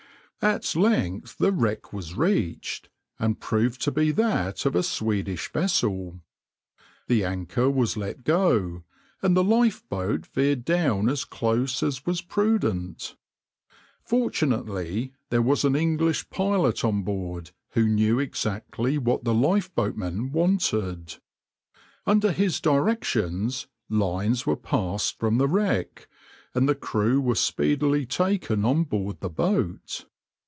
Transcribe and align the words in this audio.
\par 0.41 0.49
At 0.53 0.75
length 0.75 1.37
the 1.37 1.51
wreck 1.51 1.93
was 1.93 2.15
reached, 2.15 2.89
and 3.19 3.39
proved 3.39 3.79
to 3.83 3.91
be 3.91 4.09
that 4.13 4.65
of 4.65 4.75
a 4.75 4.81
Swedish 4.81 5.53
vessel. 5.53 6.19
The 7.05 7.23
anchor 7.23 7.69
was 7.69 7.95
let 7.95 8.23
go, 8.23 8.83
and 9.21 9.37
the 9.37 9.43
lifeboat 9.43 10.25
veered 10.25 10.65
down 10.65 11.09
as 11.09 11.25
close 11.25 11.83
as 11.83 12.07
was 12.07 12.23
prudent. 12.23 13.15
Fortunately 14.03 15.13
there 15.29 15.43
was 15.43 15.63
an 15.63 15.75
English 15.75 16.27
pilot 16.31 16.83
on 16.83 17.03
board, 17.03 17.51
who 17.73 17.87
knew 17.87 18.17
exactly 18.17 18.97
what 18.97 19.23
the 19.23 19.35
lifeboatmen 19.35 20.31
wanted. 20.31 21.17
Under 22.07 22.31
his 22.31 22.59
directions 22.59 23.67
lines 23.89 24.47
were 24.47 24.55
passed 24.57 25.19
from 25.19 25.37
the 25.37 25.47
wreck, 25.47 26.09
and 26.55 26.67
the 26.67 26.73
crew 26.73 27.21
were 27.21 27.35
speedily 27.35 28.07
taken 28.07 28.65
on 28.65 28.85
board 28.85 29.19
the 29.19 29.29
boat. 29.29 30.07